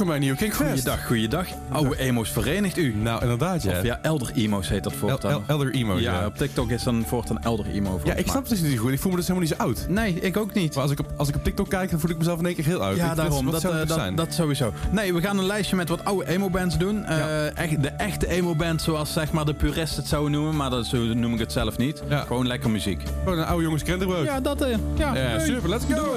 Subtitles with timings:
[0.00, 0.68] Welkom bij Nieuw Kink Fest.
[0.70, 1.46] Goeiedag, goeiedag.
[1.68, 2.94] Oude emo's verenigt u.
[2.94, 3.70] Nou, inderdaad, ja.
[3.78, 5.30] Of ja, elder emo's heet dat voortaan.
[5.30, 6.26] el- elder emo's, ja, ja.
[6.26, 8.00] op TikTok is dan voortaan elder emo.
[8.04, 8.92] Ja, ik snap het dus niet goed.
[8.92, 9.86] Ik voel me dus helemaal niet zo oud.
[9.88, 10.74] Nee, ik ook niet.
[10.74, 12.54] Maar als ik op, als ik op TikTok kijk, dan voel ik mezelf in één
[12.54, 12.96] keer heel oud.
[12.96, 13.50] Ja, Ik- daarom.
[13.50, 14.14] Dat, zou eh, dat, zijn?
[14.14, 14.72] dat sowieso.
[14.90, 17.04] Nee, we gaan een lijstje met wat oude emo-bands doen.
[17.04, 17.50] Eh, Ja.
[17.54, 20.56] echt, de echte emo-band, zoals zeg maar de puristen het zouden noemen.
[20.56, 22.02] Maar dat, zo noem ik het zelf niet.
[22.26, 23.02] Gewoon lekker muziek.
[23.24, 24.24] Gewoon een oude jongens krentenbrood.
[24.24, 24.62] Ja, dat...
[24.62, 25.40] eh, ja, hey.
[25.44, 25.68] super.
[25.68, 26.12] Let's go.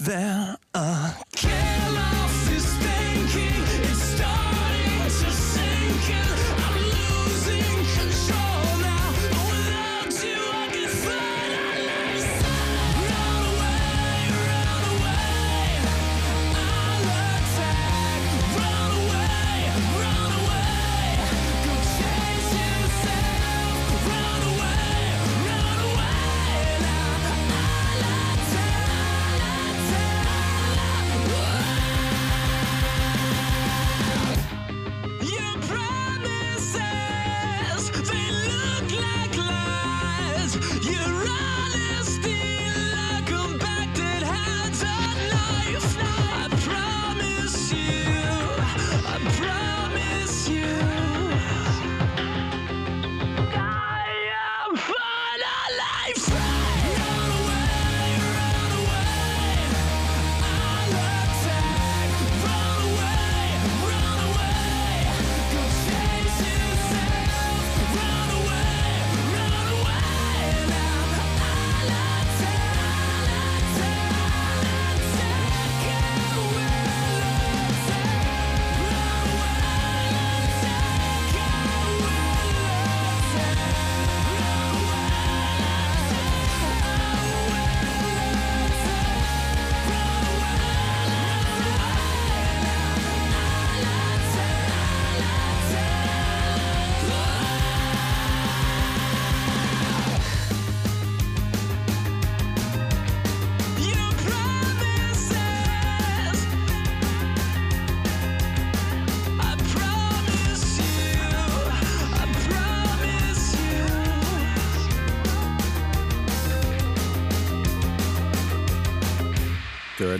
[0.00, 0.56] There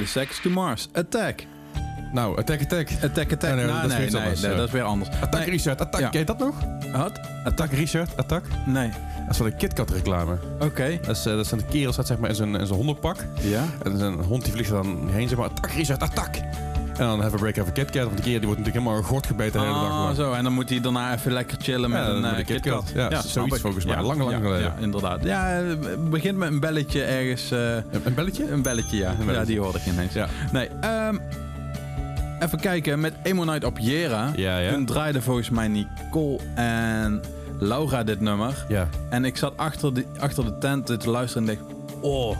[0.01, 0.89] 30 Seconds to Mars.
[0.93, 1.47] Attack.
[2.13, 2.89] Nou, attack, attack.
[3.03, 3.55] Attack, attack.
[3.55, 4.57] Nee, nee, dat is nee, ja.
[4.57, 5.11] dat is weer anders.
[5.21, 5.45] Attack.
[5.45, 6.01] Richard, attack.
[6.01, 6.09] Ja.
[6.09, 6.55] Ken je dat nog?
[6.93, 7.21] Wat?
[7.45, 8.45] Attack Richard, attack.
[8.67, 8.89] Nee.
[8.89, 10.39] Dat is van een KitKat reclame.
[10.61, 10.99] Oké.
[11.03, 13.17] Dat, is, eh, dat zijn de kerel staat zeg maar in zijn, in zijn hondenpak.
[13.41, 13.65] Ja.
[13.83, 16.35] En een hond die vliegt er dan heen, zeg maar, attack Richard, attack.
[17.01, 18.05] En dan have a break, have a KitKat.
[18.05, 19.91] Want die kerel die wordt natuurlijk helemaal gort gebeten de hele dag.
[19.91, 20.17] Ah, lang.
[20.17, 20.33] zo.
[20.33, 22.93] En dan moet hij daarna even lekker chillen met een eh, een KitKat.
[22.95, 23.95] Ja, zoiets volgens mij.
[23.95, 24.63] Ja, Lang, lang ja, geleden.
[24.63, 25.25] Ja, inderdaad.
[25.25, 27.51] Ja, het begint met een belletje ergens.
[27.51, 28.51] eh, Een, belletje?
[28.51, 29.15] een belletje, ja.
[29.27, 30.13] Ja, die hoorde ik ineens.
[30.13, 30.27] Ja.
[30.53, 31.17] Nee, ehm,
[32.41, 33.01] even kijken.
[33.01, 34.33] Met Emo Night op Jera.
[34.37, 34.73] Ja, ja.
[34.73, 37.21] Toen draaide volgens mij Nicole en
[37.59, 38.65] Laura dit nummer.
[38.69, 38.89] Ja.
[39.11, 41.71] En ik zat achter de, achter de tent te luisteren en dacht...
[42.01, 42.37] Oh,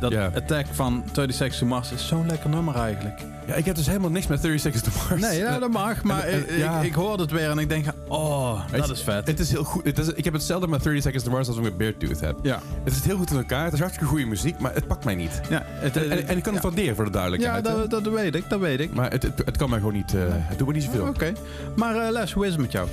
[0.00, 0.30] Dat Ja.
[0.34, 3.20] Attack van 30 Seconds to Mars is zo'n lekker nummer eigenlijk.
[3.46, 5.20] Ja, ik heb dus helemaal niks met 30 Seconds to Mars.
[5.20, 6.02] Nee, ja, dat mag.
[6.02, 6.78] Maar en- ik, ja.
[6.80, 9.26] ik, ik hoorde het weer en ik denk, oh, dat is vet.
[9.26, 9.84] Het is heel goed.
[9.84, 12.36] Het is, ik heb hetzelfde met 30 Seconds to Mars als ik met Beartooth heb.
[12.42, 12.60] ja.
[12.84, 13.64] Het zit heel goed in elkaar.
[13.64, 15.40] Het is hartstikke goede muziek, maar het pakt mij niet.
[15.48, 16.68] Ja, het, En, en, en ik kan het ja.
[16.68, 17.66] waarderen voor de Ja, duidelijkheid.
[17.66, 17.88] hè.
[17.88, 18.94] dat, dat weet ik, dat weet ik.
[18.94, 20.14] Maar het, het, het kan mij gewoon niet...
[20.14, 21.06] eh, het doet me niet zoveel.
[21.06, 21.32] Oké.
[21.76, 22.88] Maar eh, Les, hoe is het met jou?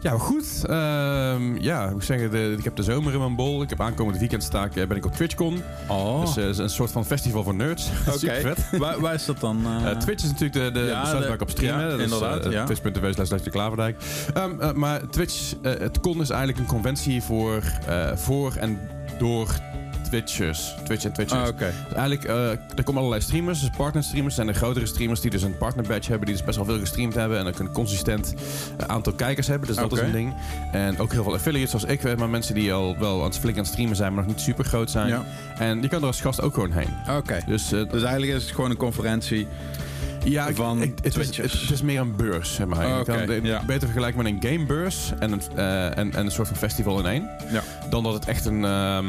[0.00, 0.64] Ja, goed.
[0.66, 3.62] Ehm, ja, hoe zeggen, de, ik heb de zomer in mijn bol.
[3.62, 5.62] Ik heb aankomende weekend sta eh, ben ik op TwitchCon.
[5.88, 7.88] Oh, Dus eh, is een soort van festival voor nerds.
[8.14, 8.40] oké.
[8.40, 8.78] Vet.
[8.78, 9.66] waar, waar is dat dan?
[9.66, 9.90] eh?
[9.96, 11.80] Twitch is natuurlijk de, de, Ja, de waar ik op stream.
[11.80, 12.64] ja, inderdaad, eh, ja.
[12.64, 13.96] Twitch.tv slash de Klaverdijk.
[14.34, 17.62] Ehm, eh, maar Twitch, het con is eigenlijk een conventie voor,
[18.14, 18.78] voor en
[19.18, 19.48] door
[20.08, 20.74] Twitchers.
[20.84, 21.42] Twitch en Twitchers.
[21.42, 21.72] Ah, Oké.
[21.84, 24.34] Dus eigenlijk, eh, er komen allerlei streamers, dus partnerstreamers.
[24.34, 26.78] zijn de grotere streamers die dus een partner badge hebben, die dus best wel veel
[26.78, 28.34] gestreamd hebben en ook een consistent
[28.78, 29.68] eh, aantal kijkers hebben.
[29.68, 30.34] Dus dat is een ding.
[30.72, 33.38] En ook heel veel affiliates zoals ik, eh, maar mensen die al wel aan het
[33.38, 35.08] flink aan het streamen zijn, maar nog niet super groot zijn.
[35.08, 35.24] Ja.
[35.58, 37.16] En je kan er als gast ook gewoon heen.
[37.16, 37.38] Oké.
[37.46, 39.46] Dus, Dus eigenlijk is het gewoon een conferentie.
[40.24, 42.86] ja, van ik- het, is, het, het is meer een beurs, zeg maar.
[42.86, 43.62] Oh, kan ja.
[43.66, 45.40] beter vergelijken met een gamebeurs en een,
[45.94, 47.30] en, en een soort van festival in één.
[47.50, 47.62] Ja.
[47.90, 49.06] Dan dat het echt een, ehm,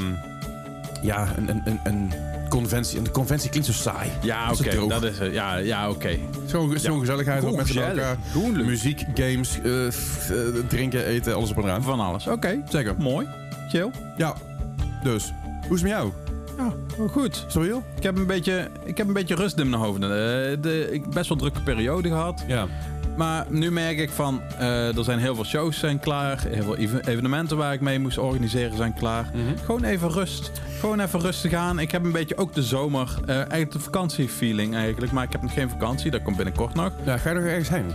[1.01, 2.12] ja, een, een, een, een
[2.50, 3.00] conventie...
[3.00, 4.10] Een conventie klinkt zo saai.
[4.22, 4.88] Ja, oké.
[4.88, 5.34] Dat is het.
[5.34, 6.18] Ja, ja oké.
[6.46, 8.18] Zo'n zo'n gezelligheid, ook Gewoon mensen bij gezellig.
[8.34, 8.66] elkaar.
[8.66, 11.81] Muziek, games, eh, drinken, eten, alles op een raam.
[11.81, 12.28] Van alles.
[12.28, 12.62] Oké.
[12.69, 12.96] Zeker.
[12.98, 13.28] Mooi.
[13.69, 13.92] Chill.
[14.18, 14.34] Ja,
[15.04, 15.34] dus.
[15.68, 16.12] Hoe is het met jou?
[16.57, 17.45] Ja, oh, goed.
[17.54, 17.84] Heel?
[17.98, 20.02] Ik heb een beetje, ik heb een beetje rust in mijn hoofd.
[20.02, 22.44] Eh, de, ik heb best wel drukke periode gehad.
[22.48, 22.68] Ja.
[23.19, 26.44] Maar nu merk ik van, eh, er zijn heel veel shows zijn klaar.
[26.48, 29.30] Heel veel even- evenementen waar ik mee moest organiseren zijn klaar.
[29.33, 29.57] Mhm.
[29.66, 30.51] Gewoon even rust.
[30.80, 31.80] Gewoon even rustig aan.
[31.80, 35.12] Ik heb een beetje ook de zomer, eh, eigenlijk de vakantiefeeling eigenlijk.
[35.12, 36.92] Maar ik heb nog geen vakantie, dat komt binnenkort nog.
[37.06, 37.18] ja.
[37.18, 37.86] Ga je er ergens heen?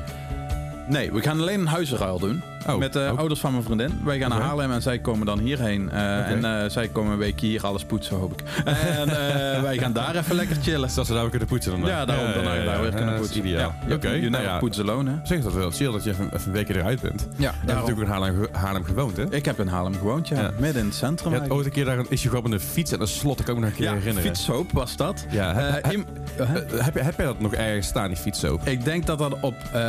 [0.89, 2.43] Nee, we gaan alleen een huizenruil doen.
[2.69, 3.19] Oh, met de oh.
[3.19, 4.01] ouders van mijn vriendin.
[4.05, 5.91] Wij gaan naar Haarlem en zij komen dan hierheen.
[5.91, 6.31] Eh.
[6.31, 8.43] En eh, zij komen een week hier alles poetsen, hoop ik.
[8.65, 10.89] en eh, wij gaan daar even lekker chillen.
[10.91, 11.81] Zodat ze daar weer kunnen poetsen dan.
[11.91, 13.39] Ja, daarom dan ja, ja, daar weer kunnen poetsen.
[13.47, 13.75] ideaal.
[13.89, 14.59] Ja, Oké, You nou never ja.
[14.59, 15.17] poets alone, hè?
[15.23, 17.27] Zeg dat wel chill dat je even, even een weekje eruit bent.
[17.37, 19.25] Je Ja, hebt natuurlijk in Haarlem, Haarlem gewoond, hè?
[19.35, 20.51] Ik heb in Haarlem gewoond, ja.
[20.59, 21.33] Midden in het centrum.
[21.33, 23.43] Je hebt ooit een keer daar een issue gehad met een fiets en een slot.
[23.43, 24.31] Kan ik me nog een keer ja, herinneren.
[24.31, 25.27] fietshoop was dat.
[25.31, 26.05] Ja, Eh, heb,
[26.39, 28.67] eh, heb, je- jij dat nog ergens staan, die fietssoap?
[28.67, 29.81] ik denk dat dat op, eh,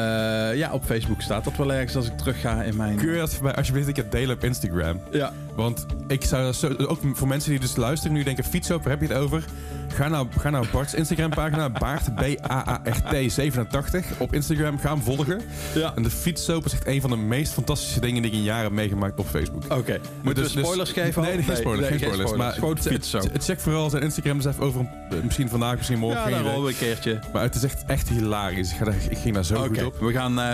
[0.55, 1.43] ja, op Facebook staat.
[1.43, 2.97] Dat wel ergens als ik terug ga in mijn...
[2.97, 5.01] Kun je dat voor mij alsjeblieft een keer delen op Instagram?
[5.11, 5.33] Ja.
[5.55, 6.75] Want ik zou zo...
[6.77, 8.43] Ook voor mensen die dus luisteren nu denken...
[8.43, 9.43] Fietssoap, waar heb je het over?
[9.87, 11.69] Ga nou, ga nou Bart's Instagram pagina.
[11.79, 14.79] Baart, B-A-A-R-T 87 op Instagram.
[14.79, 15.41] Ga hem volgen.
[15.75, 15.95] Ja.
[15.95, 18.63] En de fietssoap is echt een van de meest fantastische dingen die ik in jaren
[18.63, 19.63] heb meegemaakt op Facebook.
[19.69, 19.99] Oké.
[20.21, 21.21] Moeten Dus- we spoilers dus- geven?
[21.21, 21.27] al?
[21.27, 21.89] Nee, nee, geen spoilers.
[21.89, 22.59] nee, geen spoilers.
[22.59, 23.29] Maar fietssoap.
[23.37, 24.79] Check vooral zijn Instagram eens even over.
[24.79, 26.17] een- Misschien vandaag, misschien morgen.
[26.19, 26.53] Ja, geen daar idee.
[26.53, 27.19] rollen we een keertje.
[27.33, 28.71] Maar het is echt, echt hilarisch.
[28.71, 29.99] Ik, ga daar, ik ging daar zo goed op.
[29.99, 30.53] we gaan eh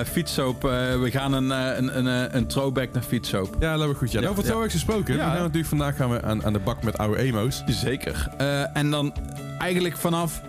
[0.64, 3.56] eh, we gaan een, eh, een, een, eh, een throwback naar fietssoap.
[3.60, 4.12] Ja, dat we goed.
[4.12, 4.20] Ja.
[4.20, 4.50] Ja, Nou, over ja.
[4.92, 5.16] Gesproken.
[5.16, 5.26] Ja.
[5.30, 7.64] We gaan natuurlijk vandaag gaan we aan, aan de bak met oude emo's.
[7.66, 8.28] Zeker.
[8.38, 9.14] Eh, en dan
[9.60, 10.42] eigenlijk vanaf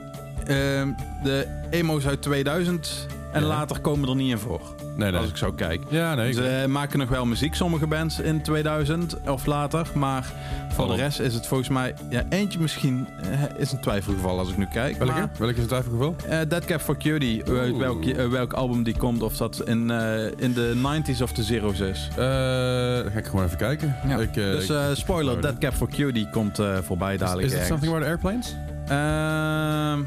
[0.47, 0.89] ehm,
[1.23, 3.47] de emo's uit 2000 en Ja.
[3.47, 4.61] later komen er niet in voor.
[4.97, 5.21] Nee, nee.
[5.21, 5.81] Als ik zo kijk.
[5.89, 6.33] Ja, nee.
[6.33, 9.87] Ze eh, maken nog wel muziek, sommige bands in 2000 of later.
[9.95, 10.33] Maar
[10.73, 11.95] voor de rest is het volgens mij...
[12.11, 14.97] Ja, eentje misschien eh, is een twijfelgeval als ik nu kijk.
[14.99, 15.13] Welke?
[15.13, 16.15] Maar, Welke is het twijfelgeval?
[16.29, 17.79] eh, Dead Cap for Cutie, Oeh.
[17.79, 19.23] welk, eh, welk album die komt.
[19.23, 22.09] Of dat in, eh, in de 90s of de zeros is.
[22.11, 23.97] Eh, ga ik gewoon even kijken.
[24.09, 24.19] Ja.
[24.19, 27.53] Ik, eh, dus eh, spoiler, Dead Cap for Cutie komt eh, voorbij Is, dadelijk is
[27.53, 27.81] it ergens.
[27.81, 28.55] Something About Airplanes?
[28.87, 30.01] Ehm,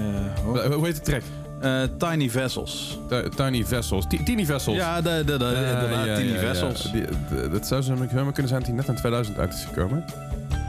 [0.00, 1.22] eh, Eh, Hoe heet de track?
[1.60, 2.98] Eh, Tiny Vessels.
[3.08, 4.06] Ti- Tiny Vessels.
[4.08, 4.76] Ti- Tiny Vessels.
[4.76, 6.40] Ja, de, de, de, Eh, inderdaad, ja, Tiny ja, ja.
[6.40, 6.92] Vessels.
[6.92, 10.04] Die- de- Dat zou zo kunnen zijn dat hij net in 2000 uit is gekomen.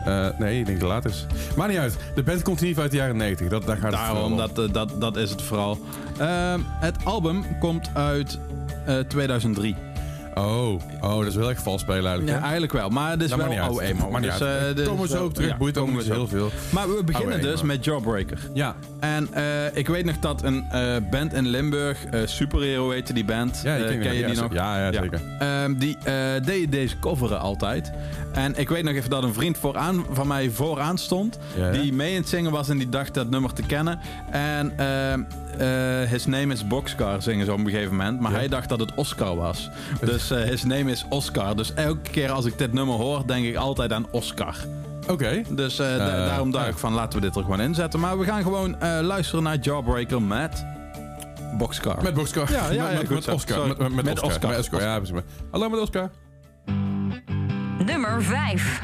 [0.05, 1.25] Eh, nee, ik denk het later is.
[1.55, 1.97] Maar niet uit.
[2.15, 3.47] De band komt niet uit de jaren 90.
[3.49, 4.37] Dat, daar gaat het Daarom, om.
[4.37, 5.77] dat, dat, dat is het vooral.
[6.17, 8.39] Ehm, het album komt uit
[8.85, 9.75] eh, 2003.
[10.35, 12.37] Oh, oh, dat is wel echt vals spelen eigenlijk.
[12.37, 12.89] Ja, eigenlijk wel.
[12.89, 13.79] Maar het is wel uit.
[13.79, 14.09] emo.
[14.19, 14.79] Niet Dus, uit.
[14.79, 15.49] eh, Komen op terug.
[15.49, 16.49] ja, Boeit ook niet heel veel.
[16.69, 18.39] Maar we beginnen dus met Jawbreaker.
[18.53, 19.43] Ja, En eh,
[19.77, 23.59] ik weet nog dat een eh, band in Limburg, Superhero heette die band.
[23.63, 24.53] ja, ik ken, ken je die nog?
[24.53, 25.21] Ja, ja, zeker.
[25.39, 25.97] Ehm, die
[26.45, 27.91] deed deze coveren altijd.
[28.31, 31.39] En ik weet nog even dat een vriend vooraan, van mij vooraan stond.
[31.71, 33.99] Die mee in het zingen was en die dacht dat nummer te kennen.
[34.31, 35.21] En ehm,
[35.57, 38.19] eh, His Name is Boxcar zingen ze op een gegeven moment.
[38.19, 39.69] Maar hij dacht dat het Oscar was.
[40.05, 41.55] Dus eh, His Name is Oscar.
[41.55, 44.55] Dus elke keer als ik dit nummer hoor, denk ik altijd aan Oscar.
[45.07, 45.41] Oké.
[45.49, 47.99] Dus eh, da- Eh, daarom dacht ik van laten we dit er gewoon inzetten.
[47.99, 50.65] Maar we gaan gewoon eh, luisteren naar Jawbreaker met
[51.57, 52.03] Boxcar.
[52.03, 52.51] Met Boxcar.
[52.51, 53.31] Ja, ja, ja, met, goed met zo.
[53.31, 53.67] Oscar.
[53.67, 54.29] Met, met, met Met Oscar.
[54.35, 54.49] Oscar.
[54.49, 54.81] Met Oscar.
[54.81, 55.15] Ja, precies.
[55.51, 56.09] Hallo met Oscar.
[57.85, 58.81] Nummer 5.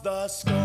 [0.00, 0.61] The score?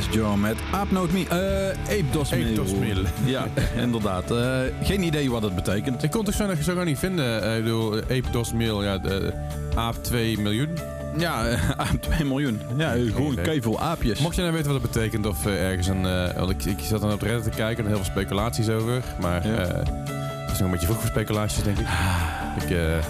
[0.00, 1.26] Glassjaw met Aap Noot Me.
[1.88, 2.04] eh.
[2.12, 2.96] Dos Meal.
[3.24, 4.30] Ja, inderdaad.
[4.30, 6.02] Eh, geen idee wat het betekent.
[6.02, 7.42] Ik kon het zo, zo gewoon niet vinden.
[7.42, 9.32] Eh, ik bedoel, Ape Dos Mail, ja, de,
[9.74, 10.68] aap 2 miljoen.
[11.18, 12.60] Ja, eh, aap 2 miljoen.
[12.76, 14.20] Ja, eh, gewoon keiveel aapjes.
[14.20, 16.06] Mocht je nou weten wat het betekent of eh, ergens een...
[16.06, 19.02] eh, want ik, ik zat dan op Reddit te kijken en heel veel speculaties over.
[19.20, 19.54] Maar Ja.
[19.54, 21.86] eh, het is nog een beetje vroeg voor speculaties, denk ik.
[22.62, 23.04] Ik, eh, ik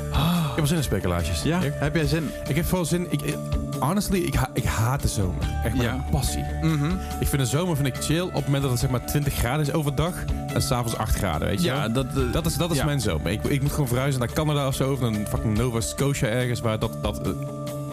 [0.46, 1.42] heb wel zin in speculaties.
[1.42, 2.30] Ja, heb jij zin?
[2.48, 3.06] ik heb vooral zin...
[3.10, 3.34] Ik-
[3.80, 5.42] honestly, ik, ha- ik haat de zomer.
[5.64, 5.92] Echt met Ja.
[5.92, 6.44] een passie.
[6.62, 6.90] Mhm.
[7.20, 9.34] Ik vind de zomer vind ik chill op het moment dat het zeg maar 20
[9.34, 10.14] graden is overdag
[10.54, 11.92] en s'avonds 8 graden, weet je Ja, wel?
[11.92, 12.84] dat, eh, Dat is, dat is ja.
[12.84, 13.30] mijn zomer.
[13.32, 16.28] Ik, ik moet gewoon verhuizen naar Canada of zo, of naar een fucking Nova Scotia
[16.28, 17.02] ergens, waar dat...
[17.02, 17.32] dat eh,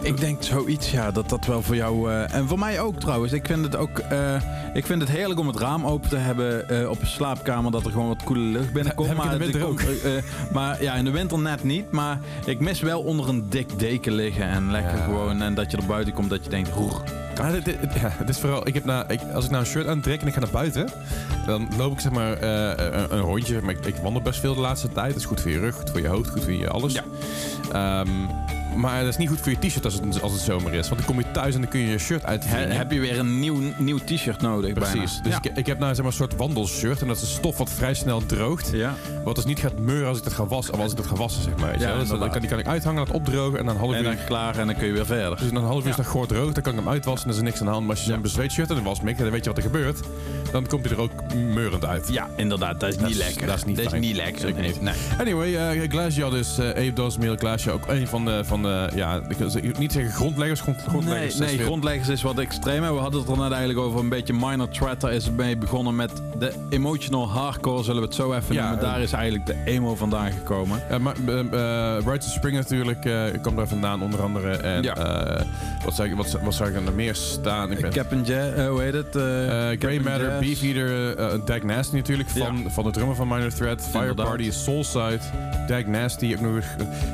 [0.02, 2.10] Ik denk zoiets, ja, dat dat wel voor jou...
[2.12, 3.32] eh, en voor mij ook trouwens.
[3.32, 3.98] Ik vind het ook...
[3.98, 4.34] eh,
[4.74, 7.70] ik vind het heerlijk om het raam open te hebben eh, op een slaapkamer.
[7.72, 9.08] Dat er gewoon wat koele lucht binnenkomt.
[9.12, 11.90] heb ik in de maar winter eh, maar ja, in de winter net niet.
[11.90, 14.44] Maar ik mis wel onder een dik deken liggen.
[14.44, 15.04] En lekker Ja.
[15.04, 15.42] gewoon...
[15.42, 16.68] En dat je er buiten komt dat je denkt...
[16.68, 17.02] Roer.
[17.36, 19.68] Ja, dit, dit- ja, het is vooral, ik heb na, ik, als ik nou een
[19.70, 20.88] shirt aantrek en ik ga naar buiten,
[21.46, 23.60] dan loop ik zeg maar een, een rondje.
[23.62, 25.08] Maar ik, ik wandel best veel de laatste tijd.
[25.08, 26.92] Dat is goed voor je rug, goed voor je hoofd, goed voor je alles.
[26.92, 27.04] Ja.
[27.72, 28.08] Ehm,
[28.76, 30.88] maar dat is niet goed voor je t-shirt als het, als het zomer is.
[30.88, 32.70] Want dan kom je thuis en dan kun je je shirt He- uitvingen.
[32.76, 34.94] heb je weer een nieuw, nieuw t-shirt nodig Precies.
[34.94, 35.22] bijna.
[35.22, 35.38] Dus ja.
[35.50, 37.00] ik, ik heb nou zeg maar, een soort wandelshirt.
[37.00, 38.70] En dat is een stof wat vrij snel droogt.
[38.72, 38.94] ja.
[39.24, 40.74] Wat dus niet gaat meuren als ik dat ga wassen.
[40.74, 41.78] Of als ik dat ga wassen, zeg maar.
[41.80, 43.58] Ja, dus dan kan, die kan ik uithangen, laten opdrogen.
[43.58, 44.04] En dan half En uur...
[44.04, 45.38] dan klaar en dan kun je weer verder.
[45.38, 46.52] Dus een half uur is dat goor droog.
[46.52, 47.86] Dan kan ik hem uitwassen en er is niks aan de hand.
[47.86, 49.64] Maar als je zo'n bezweet shirt en dan was mikt, dan weet je wat er
[49.64, 50.00] gebeurt.
[50.52, 52.08] Dan komt hij er ook meurend uit.
[52.10, 52.80] Ja, inderdaad.
[52.80, 53.46] Dat is Dat niet is- lekker.
[53.46, 53.76] dat is niet
[54.16, 54.40] lekker.
[54.40, 54.70] Zeker nee.
[54.72, 54.80] niet.
[54.80, 54.94] Nee.
[55.18, 56.58] Anyway, uh, Glaasjaw dus.
[56.58, 59.20] eh Ape Dos Mail Glaasjaw ook een van de, van de ja,
[59.62, 61.36] ik niet zeggen grondleggers, grond, Nee, grondleggers.
[61.38, 62.80] nee weer- grondleggers is wat extreem.
[62.80, 65.00] We hadden het er net eigenlijk over een beetje minor threat.
[65.00, 68.84] Daar is mee begonnen met de emotional hardcore, zullen we het zo even Ja, noemen.
[68.84, 70.82] eh, Daar is eigenlijk de emo vandaan gekomen.
[70.90, 74.50] Ja, maar uh, uh, Right to Spring natuurlijk uh, komt daar vandaan onder andere.
[74.56, 74.96] En Ja.
[74.96, 75.44] eh,
[75.84, 77.70] wat, zou ik, wat, wat zou ik er meer staan?
[77.72, 79.16] Ik ben, Captain Jazz, eh, hoe heet het?
[79.16, 80.38] Eh, eh, Grey Matter.
[80.40, 83.80] Beefeater, Dag Nasty natuurlijk, van, van de drummer van Minor Threat.
[83.82, 84.26] Fire Inderdaad.
[84.26, 85.18] Party, Soulside,
[85.66, 86.66] Dag Nasty ook nog eens.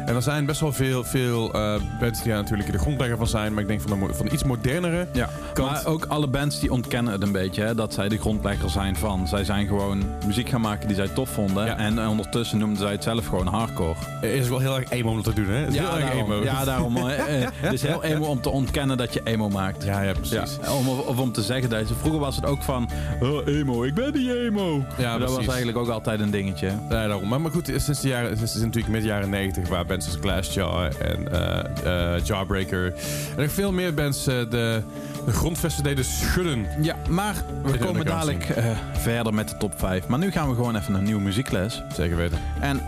[0.06, 3.26] En er zijn best wel veel, veel uh, bands die daar natuurlijk de grondlegger van
[3.26, 3.52] zijn.
[3.52, 5.70] Maar ik denk van de, mo- van de iets modernere Ja, kant.
[5.70, 8.96] maar ook alle bands die ontkennen het een beetje, hè, dat zij de grondlegger zijn
[8.96, 9.28] van.
[9.28, 11.64] Zij zijn gewoon muziek gaan maken die zij tof vonden.
[11.66, 11.76] Ja.
[11.76, 13.94] En ondertussen noemden zij het zelf gewoon hardcore.
[14.20, 15.66] is wel heel erg emo om dat te doen, hè?
[15.66, 16.42] Is heel erg daarom, emo.
[16.42, 16.96] ja, daarom.
[16.96, 19.84] eh, eh, het is heel emo om te ontkennen dat je emo maakt.
[19.84, 20.58] ja, ja, precies.
[20.62, 21.94] Ja, om, of om te zeggen dat je...
[21.94, 22.88] Vroeger was het ook van...
[23.20, 24.84] Oh, emo, ik ben niet emo.
[24.98, 26.66] Ja, dat was eigenlijk ook altijd een dingetje.
[26.66, 27.28] Ja, daarom.
[27.28, 30.84] Maar, maar goed, sinds de jaren, sinds natuurlijk midden jaren 90, waar bands als Glassjaw
[30.84, 32.92] en eh, eh, Jawbreaker
[33.36, 34.82] en nog veel meer bands eh, de,
[35.24, 36.66] de grondvesten deden schudden.
[36.82, 38.46] Ja, maar we komen dadelijk
[38.92, 40.06] verder met de top 5.
[40.06, 41.82] Maar nu gaan we gewoon even naar nieuwe muziekles.
[41.94, 42.38] Zeker weten.
[42.60, 42.80] En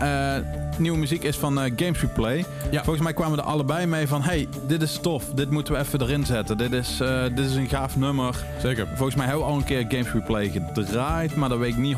[0.77, 2.45] nieuwe muziek is van Games Replay.
[2.71, 2.83] Ja.
[2.83, 4.21] Volgens mij kwamen we er allebei mee van...
[4.21, 5.23] Hey, dit is tof.
[5.35, 6.57] Dit moeten we even erin zetten.
[6.57, 6.97] Dit is,
[7.35, 8.35] dit is een gaaf nummer.
[8.61, 8.87] Zeker.
[8.87, 11.35] Volgens mij hebben we al een keer Games Replay gedraaid.
[11.35, 11.97] Maar dat weet ik niet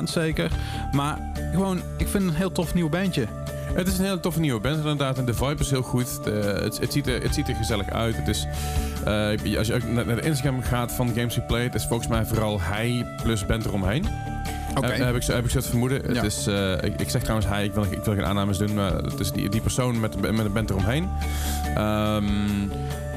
[0.00, 0.50] 100% zeker.
[0.92, 1.18] Maar
[1.52, 3.26] gewoon, ik vind het een heel tof nieuw bandje.
[3.74, 5.18] Het is een hele toffe nieuwe band inderdaad.
[5.18, 6.24] En de vibe is heel goed.
[6.24, 6.30] De,
[6.62, 8.16] het, het, ziet er, het ziet er gezellig uit.
[8.16, 8.46] Het is,
[9.04, 12.08] eh, als je ook naar de Instagram gaat van Games We Play, het is volgens
[12.08, 14.06] mij vooral hij plus band eromheen.
[14.74, 14.86] Oké.
[14.86, 16.02] Eh, heb, ik, zo- heb ik zo het vermoeden.
[16.14, 16.22] Ja.
[16.22, 18.74] Het is, eh, ik, ik zeg trouwens hij, ik wil, ik wil geen aannames doen,
[18.74, 21.08] maar het is die, die persoon met, met een band eromheen.
[21.74, 22.24] Ehm,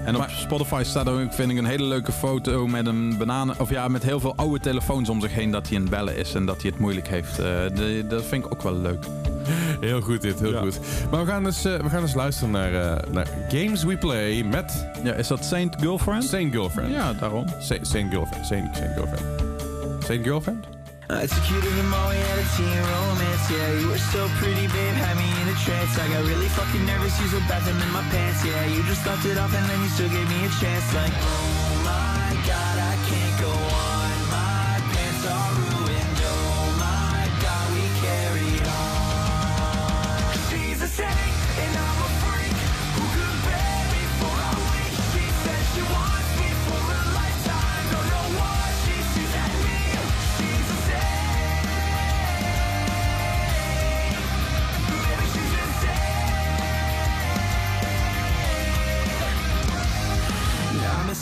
[0.06, 3.60] En op Maar- Spotify staat ook, vind ik, een hele leuke foto met een bananen...
[3.60, 6.34] Of ja, met heel veel oude telefoons om zich heen dat hij het bellen is
[6.36, 7.40] en dat hij het moeilijk heeft.
[7.40, 9.06] Eh, de- dat vind ik ook wel leuk.
[9.80, 10.60] heel goed dit, heel Ja.
[10.60, 10.80] goed.
[11.12, 14.88] Maar we gaan dus, we gaan dus luisteren naar, eh, naar Games We Play met
[15.04, 16.24] Ja, is dat Saint Girlfriend?
[16.24, 16.92] Saint Girlfriend.
[16.92, 17.46] Ja, daarom.
[17.60, 18.46] Sa- Saint Girlfriend.
[18.46, 19.26] Saint, Saint Girlfriend.
[20.06, 20.66] Saint Girlfriend?
[21.14, 23.80] Uh, I executed them all, we had a teen romance, yeah.
[23.80, 25.98] You were so pretty, babe, had me in a trance.
[26.00, 28.66] I got really fucking nervous, used a bathroom in my pants, yeah.
[28.66, 31.14] You just left it off and then you still gave me a chance Like,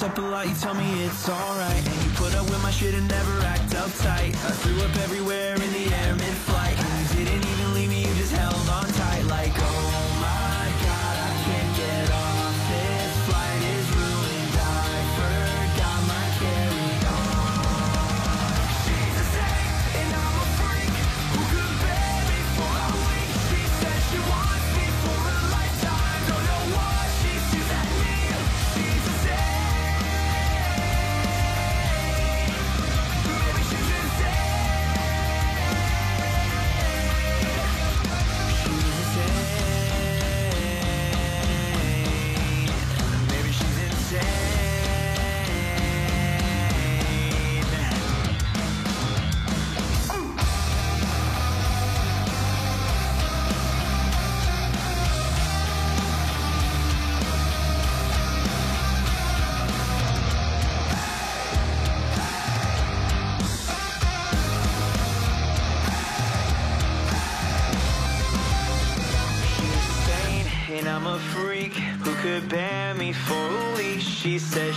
[0.03, 1.85] up a lot, you tell me it's alright.
[1.85, 4.33] And you put up with my shit and never act uptight.
[4.33, 6.15] I threw up everywhere in the air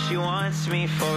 [0.07, 1.14] She wants me for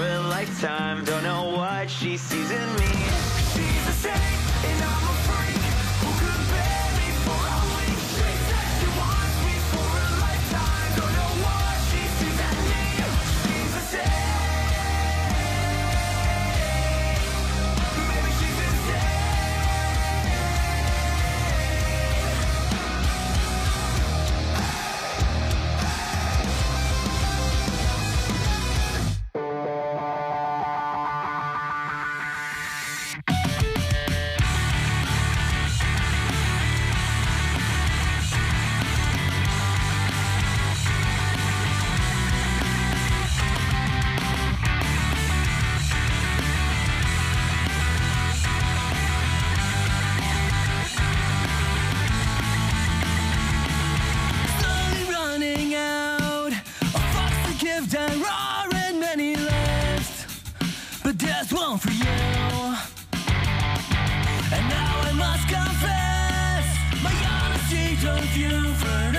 [68.39, 69.18] you further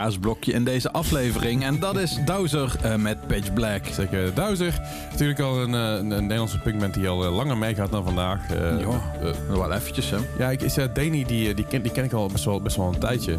[0.00, 1.64] kaasblokje in deze aflevering.
[1.64, 3.84] En dat is Dowser eh, met Pitch Black.
[3.92, 4.80] Zeker Duizer.
[5.10, 8.50] Natuurlijk al een, eh, een, een Nederlandse punkband die al eh, langer meegaat dan vandaag.
[8.50, 8.86] Eh, Ja.
[9.22, 10.16] eh, wel eventjes, hè?
[10.38, 12.76] ja, ik, zei, Danny, die, eh, die, ken, die ken ik al best wel, best
[12.76, 13.38] wel een tijdje.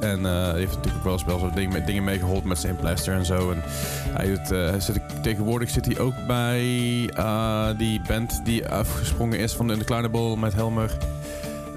[0.00, 3.14] En eh, heeft natuurlijk ook wel eens wel zo dingen, dingen meegeholpen met zijn plaster
[3.14, 3.50] en zo.
[3.50, 3.62] En
[4.10, 6.64] hij doet, eh, hij zit, tegenwoordig zit hij ook bij
[7.14, 10.90] eh, die band die afgesprongen is van de Inclinable met Helmer.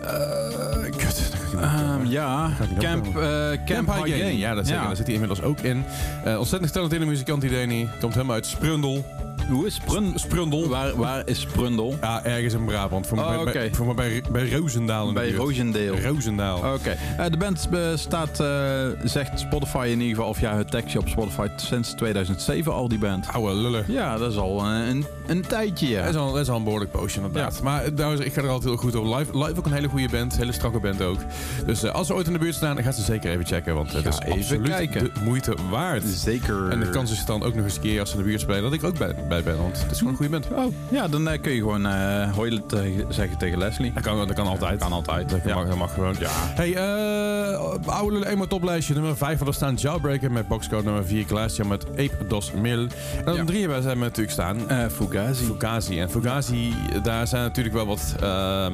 [0.03, 1.26] Eh, kut.
[1.53, 4.37] Ehm, ja, Gaat niet Camp, eh, Camp, High Gain.
[4.37, 4.83] Ja, dat zeker.
[4.83, 5.83] Daar zit hij inmiddels ook in.
[6.23, 7.87] Eh, ontzettend getalenteerde muzikant die Danny.
[7.99, 9.05] Komt helemaal uit Sprundel.
[9.49, 10.67] Hoe is Sprun Sprundel.
[10.69, 11.95] Waar, waar is Sprundel?
[12.01, 13.07] Ja, ergens in Brabant.
[13.07, 15.31] Voor, Oh, mij, bij, voor mij bij, bij Roosendaal Bij.
[15.31, 15.99] Roosendaal.
[15.99, 16.57] Roosendaal.
[16.57, 16.95] Oké.
[17.17, 18.47] Eh, de band bestaat, eh,
[19.03, 22.97] zegt Spotify in ieder geval, of ja, het tekstje op Spotify sinds 2007 al, die
[22.97, 23.27] band.
[23.33, 23.85] Oude lullen.
[23.87, 26.01] Ja, dat is al een, een, een tijdje, ja.
[26.01, 27.61] Dat is, al, dat is al een behoorlijk poosje inderdaad.
[27.61, 29.05] Maar eh, trouwens, ik ga er altijd heel goed op.
[29.17, 30.37] Live, live ook een hele goede band.
[30.37, 31.19] Hele strakke band ook.
[31.65, 33.75] Dus eh, als ze ooit in de buurt staan, dan gaan ze zeker even checken.
[33.75, 35.03] Want het is even absoluut kijken.
[35.03, 36.03] de moeite waard.
[36.03, 36.69] Zeker.
[36.69, 38.41] En de kans is dan ook nog eens een keer als ze in de buurt
[38.41, 39.57] spelen dat ik ook bij, bij ben.
[39.57, 40.47] Want het is gewoon een goede band.
[40.51, 43.93] Oh, ja, dan eh, kun je gewoon eh hoi tegen- zeggen tegen Leslie.
[43.93, 44.79] Dat kan, dat kan altijd.
[44.79, 45.29] Kan altijd.
[45.29, 45.55] Dat, Ja.
[45.55, 46.15] mag, dat mag gewoon.
[46.19, 46.29] Ja.
[46.31, 48.93] Hey, eh oude eenmaal toplijstje.
[48.93, 51.25] Nummer 5 hadden staan Jawbreaker met boxcode nummer 4.
[51.25, 52.79] Glacia met Ape Dos Mil.
[52.81, 52.89] En
[53.25, 53.43] dan Ja.
[53.45, 55.45] 3 hebben we natuurlijk staan Eh, Fugazi.
[55.45, 55.99] Fugazi.
[55.99, 56.73] En Fugazi,
[57.03, 58.15] daar zijn natuurlijk wel wat...
[58.21, 58.73] ehm,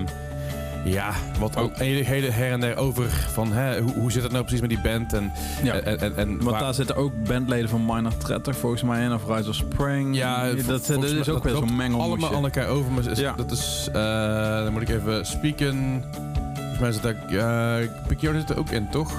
[0.86, 4.32] Ja, wat ook hele, hele her en der over van hè, hoe, hoe zit het
[4.32, 5.32] nou precies met die band en,
[5.64, 5.74] Ja.
[5.74, 9.04] en, en, en Want waar- daar zitten ook bandleden van Minor Threat er volgens mij
[9.04, 10.16] in, of Rise of Spring.
[10.16, 12.10] Ja, dat, dat volgens is ook dat weer zo'n mengelmoesje.
[12.12, 12.92] allemaal aan elkaar over.
[12.92, 13.34] Maar is, Ja.
[13.36, 16.04] dat is, eh, dan moet ik even spieken.
[16.56, 19.12] Volgens mij zit daar, uh, Picard zit er ook in, toch?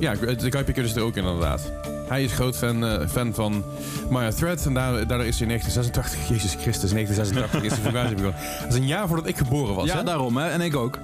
[0.00, 1.72] Ja, de Guy Picard zit er ook in, inderdaad.
[2.12, 3.64] Hij is groot fan, eh, fan van
[4.10, 8.34] Maya Thread en daar, daardoor is hij in 1986, Jezus Christus, 1986 is hij begonnen.
[8.60, 10.04] Dat is een jaar voordat ik geboren was, Ja, hè?
[10.04, 10.48] daarom, hè?
[10.48, 10.98] En ik ook.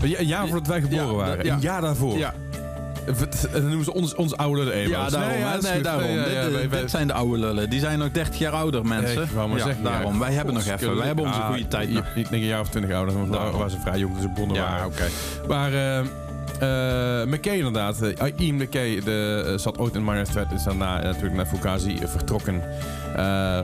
[0.00, 1.44] Een ja- een jaar voordat wij geboren Ja, waren.
[1.44, 1.54] ja.
[1.54, 2.18] Een jaar daarvoor.
[2.18, 2.34] Ja,
[3.52, 4.90] dan noemen ze ons, ons oude emo's.
[4.90, 5.62] ja daarom.
[5.62, 6.10] Nee, daarom.
[6.10, 7.70] Ja, dit, ja, dit- wij- wij- dit zijn de oude lullen.
[7.70, 9.22] Die zijn nog 30 jaar ouder, mensen.
[9.22, 10.18] Ik wou maar zeggen, daarom.
[10.18, 10.96] Wij hebben nog even.
[10.96, 12.04] Wij hebben onze ah, goede tijd nog.
[12.14, 14.28] Ik denk een jaar of twintig ouder, want daar waren ze vrij jong toen ze
[14.28, 14.86] begonnen Ja, waren.
[14.86, 15.04] oké.
[15.48, 16.04] Maar eh,
[17.26, 21.04] McKay inderdaad, eh, Ian McKay, de, eh, zat ooit in Minor Threat, is daarna eh,
[21.04, 22.62] natuurlijk naar Fugazi eh, vertrokken.
[23.16, 23.58] Eh,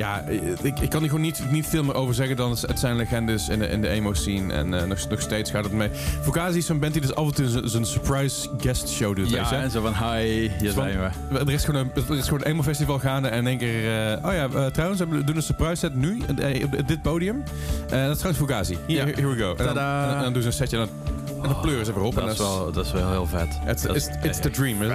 [0.00, 0.24] ja,
[0.62, 3.48] ik, ik kan er gewoon niet, niet veel meer over zeggen dan het zijn legendes
[3.48, 4.52] in de, in de emo scene.
[4.52, 5.90] En eh, nog, nog steeds gaat het mee.
[6.22, 9.30] Fugazi is zo'n band die dus af en toe zijn- surprise guest show doet.
[9.30, 9.54] weet je?
[9.54, 11.38] Ja, en zo van, hi, hier zijn we.
[11.38, 14.08] Er is gewoon een, er is gewoon een emo festival gaande en in één keer...
[14.12, 16.22] eh, oh ja, eh, trouwens, we doen een surprise set nu
[16.64, 17.42] op dit podium.
[17.88, 18.76] Dat is trouwens Fugazi.
[18.86, 19.14] Hier, Ja.
[19.14, 19.50] here we go.
[19.50, 20.02] En dan, Tada.
[20.02, 22.18] en dan- en dan doen ze een setje en dan, en dan pleuren ze erop.
[22.18, 23.48] en Dat is, wel, dat is wel heel vet.
[23.68, 23.84] It's,
[24.22, 24.88] it's, the dream, is.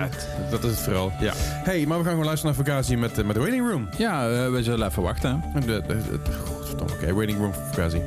[0.51, 1.11] Dat is het vooral.
[1.19, 1.33] Ja.
[1.37, 3.87] Hey, maar we gaan gewoon luisteren naar Fugazi met, met The Waiting Room.
[3.97, 5.41] Ja, we zullen even wachten.
[5.53, 5.59] hè.
[5.59, 8.01] De, de, de, de- godverdomme, Oké, Waiting Room voor Fugazi.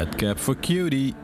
[0.00, 1.14] Dead Cap for Cutie.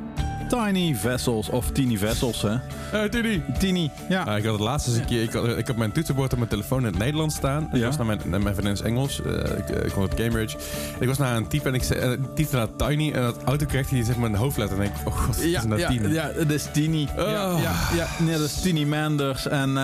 [0.49, 2.57] Tiny Vessels, of teeny Vessels, hè?
[2.93, 3.43] Eh, Tini.
[3.59, 4.23] Tiny, ja.
[4.23, 5.23] Ah, ik had het laatste eens een keer.
[5.23, 7.69] Ik had, ik had mijn toetsenbord op mijn telefoon in het Nederlands staan.
[7.73, 7.87] Ik Ja.
[7.87, 9.23] was naar mijn, naar mijn vriendin Engels.
[9.23, 10.57] Eh, ik, eh, ik woon op Cambridge.
[10.99, 13.13] Ik was naar een type en ik zei, typte naar Tiny.
[13.13, 14.79] En dat autocorrect die zegt mijn hoofdletter.
[14.79, 16.13] En ik oh god, Ja, is nou ja, Tiny?
[16.13, 17.09] ja, dat is Tini.
[17.17, 17.23] Ja,
[17.55, 17.61] Oh.
[17.63, 18.07] ja, ja.
[18.19, 19.79] Nee, dat is Tini Manders en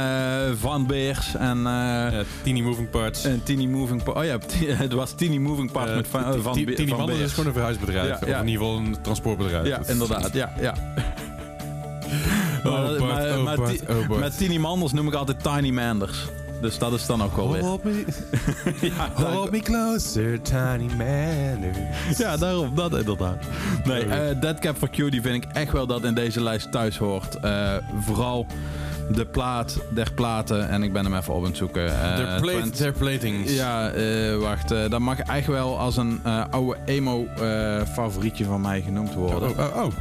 [0.58, 3.24] Van Beers en, Eh, Tiny Moving Parts.
[3.24, 4.20] en Tini Moving Parts.
[4.20, 4.38] Oh ja,
[4.84, 7.46] het was Tini Moving Parts met Van, van, Ti- Be- Tiny van Manders is gewoon
[7.46, 8.08] een verhuisbedrijf.
[8.08, 8.40] Ja, Of ja.
[8.40, 9.66] in ieder geval een transportbedrijf.
[9.66, 10.32] Ja, Dat- inderdaad.
[10.32, 10.74] Ja, ja.
[13.58, 14.20] Maar- Bart, maar- maar Bart, Ti- oh, Bart.
[14.20, 16.18] Met Tini Manders noem ik altijd Tiny Manders.
[16.60, 17.62] Dus dat is dan ook wel weer.
[17.62, 18.04] Hold me,
[18.96, 22.18] Ja, hold me closer, Tiny Manders.
[22.18, 23.36] Ja, daarom, dat inderdaad.
[23.84, 26.98] Nee, eh Dead Cap for Cutie vind ik echt wel dat in deze lijst thuis
[26.98, 27.34] hoort.
[27.40, 28.46] Eh, vooral
[29.10, 30.68] de plaat der platen.
[30.68, 31.86] En ik ben hem even op aan het zoeken.
[32.02, 33.52] Eh, Their plate, Trent- their platings.
[33.52, 34.70] Ja, eh, wacht.
[34.70, 39.14] eh, dat mag echt wel als een eh, oude emo eh, favorietje van mij genoemd
[39.14, 39.50] worden.
[39.50, 39.92] Oh, oh, oh.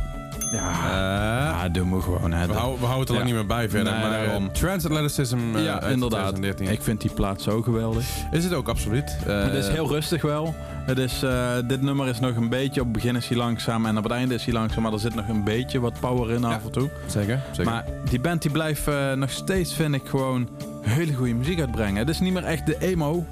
[0.54, 2.32] Ja, Eh, ja, doe me gewoon.
[2.32, 2.48] Hè.
[2.48, 3.36] we, houden, we houden het er lang Ja.
[3.36, 3.94] niet meer bij verder.
[3.94, 4.54] Nee, maar daarom.
[4.54, 6.28] Transatlanticism eh, ja, inderdaad.
[6.36, 6.68] 2013.
[6.68, 8.06] Ik vind die plaat zo geweldig.
[8.32, 9.18] Is het ook, absoluut.
[9.28, 10.56] Eh, het is heel rustig wel.
[10.86, 12.80] Het is, eh, dit nummer is nog een beetje...
[12.82, 14.84] Op het begin is hij langzaam en op het einde is hij langzaam.
[14.84, 16.48] Maar er zit nog een beetje wat power in Ja.
[16.54, 16.90] af en toe.
[17.08, 17.72] Zeker, zeker.
[17.72, 20.50] Maar die band die blijft nog steeds, vind ik, gewoon
[20.82, 21.96] hele goede muziek uitbrengen.
[21.96, 23.26] Het is niet meer echt de emo.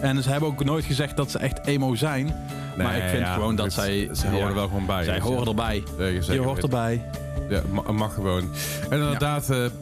[0.00, 2.34] En ze hebben ook nooit gezegd dat ze echt emo zijn.
[2.76, 4.08] Maar ik vind ja, gewoon dat het- zij...
[4.12, 5.04] Ze horen ja, er wel gewoon bij.
[5.04, 5.46] Zij horen ja.
[5.48, 5.82] erbij.
[6.26, 7.02] Je hoort erbij.
[7.48, 8.50] Ja, ma- mag gewoon.
[8.90, 9.72] En inderdaad, eh, eh,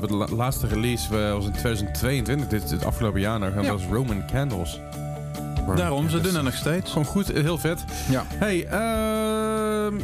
[0.00, 3.62] de la- laatste release eh, was in 2022, dit is het afgelopen jaar nog, en
[3.62, 3.68] Ja.
[3.70, 4.80] dat was Roman Candles.
[5.58, 6.90] Roman Daarom, ze doen het nog steeds.
[6.90, 7.84] Gewoon goed, heel vet.
[8.10, 8.24] Ja.
[8.28, 9.23] Hey, ehm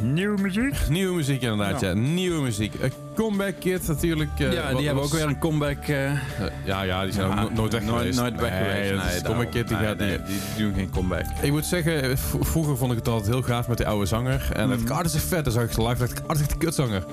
[0.02, 0.74] Nieuwe muziek?
[0.88, 1.88] nieuwe muziek inderdaad, ja.
[1.88, 1.94] Ja.
[1.94, 2.74] Nieuwe muziek.
[2.74, 4.30] Eh, Comeback Kid natuurlijk.
[4.38, 5.82] eh, ja, die hebben was- ook weer een comeback.
[5.82, 6.18] eh, eh,
[6.64, 8.18] ja, ja, die zijn ja, ook no- nooit weg nooit, geweest.
[8.20, 9.04] Nooit weg Nee, geweest.
[9.06, 10.20] is- Nee, Comeback Kid die gaat Nee, nee,
[10.56, 11.24] die doen geen comeback.
[11.42, 14.48] Ik moet zeggen, vroeger vond ik het altijd heel gaaf met die oude zanger.
[14.52, 15.44] En ik, ah, dat is vet.
[15.44, 17.04] Dan zag ik ze live, dacht ik, ah, dat is echt een kutzanger.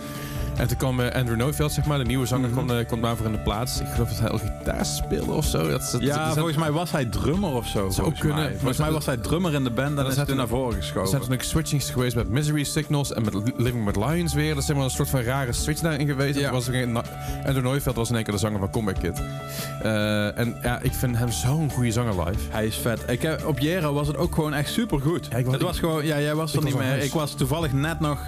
[0.57, 2.57] En toen kwam eh, Andrew Neufeld, zeg maar, de nieuwe zanger, Mhm.
[2.65, 3.79] kwam, eh, kwam daarvoor in de plaats.
[3.79, 5.69] Ik geloof dat hij al gitaar speelde of zo.
[5.69, 7.89] Dat, is- dat, Ja, dat- volgens mij was hij drummer of zo.
[7.91, 8.37] volgens kunnen.
[8.37, 8.45] Mij.
[8.49, 10.45] Maar Volgens mij was hij drummer in de band en dat is zijn toen toen-
[10.45, 11.09] naar voren Er geschoven.
[11.09, 14.49] zijn toen ook switchings geweest met Misery Signals en met Living with Lions weer.
[14.49, 16.39] Dat is zeg maar een soort van rare switch daarin geweest.
[16.39, 16.51] Ja.
[16.51, 17.03] Was er geen, Na-
[17.45, 19.21] Andrew Neufeld was in één keer de zanger van Comeback Kid.
[19.83, 22.39] Eh, en ja, ik vind hem zo'n goede zanger live.
[22.51, 23.03] Hij is vet.
[23.07, 25.27] Ik heb, op Jera was het ook gewoon echt super goed.
[25.29, 26.91] Ja, ik was- het was gewoon, ja, jij was er niet was meer.
[26.91, 27.05] huis.
[27.05, 28.19] Ik was toevallig net nog,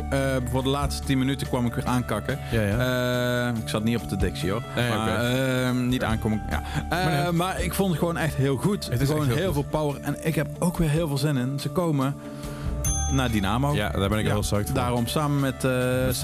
[0.51, 2.17] voor de laatste 10 minuten kwam ik weer aankakken.
[2.51, 3.47] Ja, ja.
[3.49, 4.61] Eh, ik zat niet op de dictie hoor.
[4.75, 5.27] Nee, maar, oké.
[5.27, 6.41] eh, niet aankomen.
[6.49, 6.61] Ja.
[6.75, 7.31] Eh, Maar nee.
[7.31, 8.87] maar ik vond het gewoon echt heel goed.
[8.91, 9.97] Het is gewoon heel, heel veel power.
[10.01, 11.59] En ik heb ook weer heel veel zin in.
[11.59, 12.15] Ze komen
[13.11, 13.73] naar Dynamo.
[13.73, 14.75] ja, daar ben ik Ja, heel psyched voor.
[14.75, 16.15] Daarom samen met, eh Met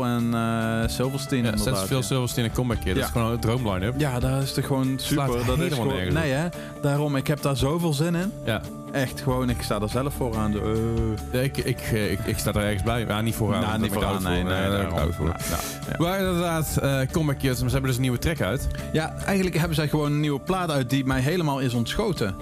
[0.00, 2.02] en eh Silverstein Ja.
[2.02, 2.94] Silverstein en Comeback Kid.
[2.94, 3.94] Dat is gewoon een droomline-up.
[3.96, 5.24] Ja, dat is toch gewoon super.
[5.24, 6.48] Slaat Dat is gewoon, nergens nee hè,
[6.82, 8.32] daarom, ik heb daar zoveel zin in.
[8.44, 8.60] Ja.
[8.92, 10.50] Echt gewoon, ik sta er zelf voor aan.
[10.50, 11.32] De, eh.
[11.32, 13.00] Ja, ik, ik, ik, ik sta er ergens bij.
[13.06, 13.60] Ja, niet vooraan.
[13.62, 14.50] nou, niet vooraan, nee, voor.
[14.50, 15.26] nee, oud voor.
[15.26, 15.94] Nou, nou, ja.
[15.98, 16.78] Maar inderdaad,
[17.12, 18.66] Comeback Kids, ze hebben dus een nieuwe track uit.
[18.92, 22.34] Ja, eigenlijk hebben zij gewoon een nieuwe plaat uit die mij helemaal is ontschoten.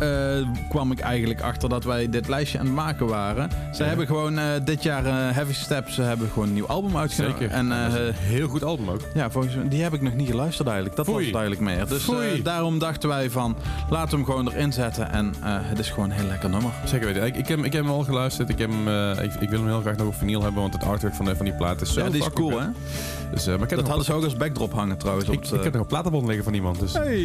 [0.00, 3.50] Eh, kwam ik eigenlijk achter dat wij dit lijstje aan het maken waren.
[3.72, 3.88] Ze Ja.
[3.88, 7.08] hebben gewoon eh, dit jaar eh, Heavy Steps ze hebben gewoon een nieuw album.
[7.08, 7.50] Zeker.
[7.50, 9.00] En een heel goed album ook.
[9.14, 10.96] ja, volgens mij, die heb ik nog niet geluisterd eigenlijk.
[10.96, 11.18] Dat Foei.
[11.18, 11.86] was het eigenlijk meer.
[11.88, 13.56] Dus daarom dachten wij van,
[13.90, 15.12] laten we hem gewoon erin zetten.
[15.12, 16.70] En het is gewoon een heel lekker nummer.
[16.84, 17.24] Zeker weten.
[17.26, 18.48] Ik, ik, heb, ik heb hem al geluisterd.
[18.48, 18.88] Ik, heb hem,
[19.24, 21.44] ik, ik wil hem heel graag nog op vinyl hebben, want het artwork van, van
[21.44, 22.66] die plaat is zo ja, die is cool hè.
[23.32, 25.28] Dus, maar Dat hadden ze ook als backdrop hangen trouwens.
[25.28, 26.80] ik, op het, ik heb nog een platenbond liggen van iemand.
[26.80, 27.24] Dus, Hey,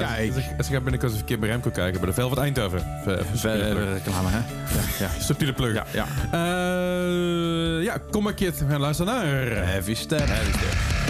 [0.00, 0.34] kijk.
[0.34, 2.00] Dus, ik- dus ik ga binnenkort eens een keer bij Remco kijken.
[2.06, 2.82] De Velvet Eindhoven.
[3.04, 3.22] Plug.
[3.92, 4.38] reclame hè.
[4.38, 5.10] Ja, ja.
[5.26, 5.74] Subtiele plug.
[5.74, 6.06] Ja, ja.
[6.30, 8.58] Eh, ja, kom maar Kid.
[8.58, 9.66] We gaan luisteren naar...
[9.66, 10.26] Heavy Step.
[10.26, 11.05] Heavy Step.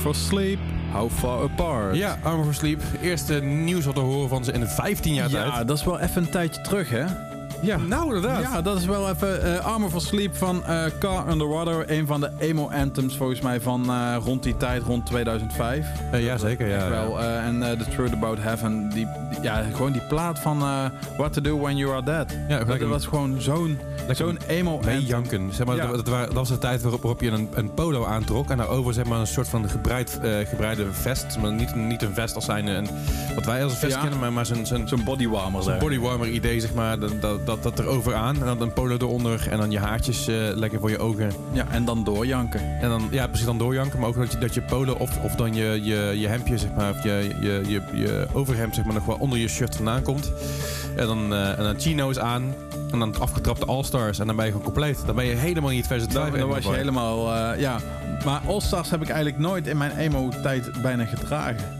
[0.00, 0.58] For Sleep,
[0.92, 1.96] How Far Apart.
[1.96, 2.82] Ja, Armor for Sleep.
[3.02, 5.66] Eerste nieuws wat te horen van ze in 15 jaar Ja, tijd.
[5.68, 7.04] dat is wel even een tijdje terug, hè?
[7.62, 7.76] Ja.
[7.76, 8.42] Nou, inderdaad.
[8.42, 11.90] Ja, dat is wel even eh, Armor for Sleep van eh, Car Underwater.
[11.90, 15.86] Een van de emo-anthems volgens mij van eh, rond die tijd, rond 2005.
[16.12, 16.68] Eh, ja, zeker.
[16.68, 17.20] Ja, wel.
[17.20, 18.88] en The Truth About Heaven.
[18.88, 20.58] Die, die- ja, gewoon die plaat van
[21.16, 22.30] What to Do When You Are Dead.
[22.48, 23.78] Ja, dat lekker- was gewoon zo'n
[24.10, 24.98] zo'n emo anthem.
[25.00, 25.52] janken.
[25.54, 25.86] Zeg maar, Ja.
[25.86, 28.50] dat, dat dat was de tijd waarop, waarop je een, een polo aantrok.
[28.50, 31.38] En daarover zeg maar, een soort van gebreid, gebreide vest.
[31.40, 32.86] Maar niet, niet een vest als zijn een,
[33.34, 34.00] wat wij als een vest Ja.
[34.00, 35.62] kennen, maar, maar zo'n bodywarmer.
[35.62, 36.98] zo'n bodywarmer idee, zeg maar.
[36.98, 38.34] Dat, dat, dat, dat erover aan.
[38.34, 39.48] En dan een polo eronder.
[39.50, 41.32] En dan je haartjes eh, lekker voor je ogen.
[41.52, 42.60] Ja, en dan doorjanken.
[42.80, 44.00] En dan, ja, precies dan doorjanken.
[44.00, 46.70] Maar ook dat je, dat je polo of, of dan je, je, je hemdje, zeg
[46.76, 46.90] maar.
[46.90, 50.32] Of je, je, je, je overhemd, zeg maar, nog wel onder je shirt vandaan komt.
[50.96, 52.54] En dan, eh, en dan chino's aan.
[52.92, 54.18] En dan afgetrapte All-Stars.
[54.18, 55.02] En dan ben je gewoon compleet.
[55.06, 57.34] Dan ben je helemaal niet versus Dan, dan was je helemaal...
[57.34, 57.78] eh, ja.
[58.24, 61.78] Maar All-Stars heb ik eigenlijk nooit in mijn emo-tijd bijna gedragen.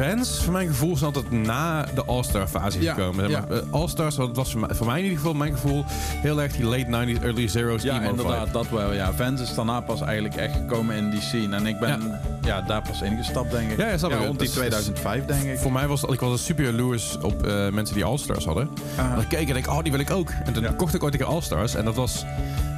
[0.00, 3.30] Vans, voor mijn gevoel, zijn altijd na de All-Star fase Ja, gekomen.
[3.30, 5.84] Maar, eh, All-Stars, dat was voor mij, voor mij in ieder geval, mijn gevoel,
[6.20, 8.50] heel erg die late 90s, early zeros Ja, inderdaad, vibe.
[8.52, 8.92] dat wel.
[8.92, 11.56] Ja, Vans is daarna pas eigenlijk echt gekomen in die scene.
[11.56, 12.60] En ik ben ja.
[12.60, 13.78] daar pas ingestapt, denk ik.
[13.78, 14.16] Ja, ja, snap ik.
[14.16, 15.58] rond die Dat is- 2005, denk ik.
[15.58, 18.68] Voor mij was ik was super jaloers op eh, mensen die All-Stars hadden.
[18.96, 19.04] Ah.
[19.04, 20.30] En dan keek ik en denk, oh, die wil ik ook.
[20.44, 20.72] En toen Ja.
[20.76, 21.74] kocht ik ooit een keer All-Stars.
[21.74, 22.24] En dat was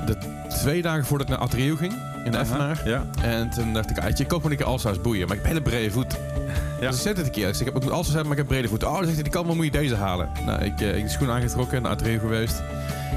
[0.06, 0.16] de
[0.48, 1.92] twee dagen voordat ik naar Atreo ging,
[2.24, 2.44] in de.
[2.84, 3.04] Ja.
[3.22, 5.26] En toen dacht ik, ah, ik koop maar een keer All-Stars boeien.
[5.28, 6.16] Maar ik heb hele brede voet.
[6.80, 6.90] Ja.
[6.90, 7.48] Dus zei het een keer.
[7.48, 8.88] Ik, heb All-Stars hebben, maar ik heb brede voeten.
[8.88, 10.30] Oh, zegt hij, die kan wel, moet je deze halen.
[10.46, 12.62] Nou, ik, eh, ik de schoen aangetrokken, naar Atreo geweest.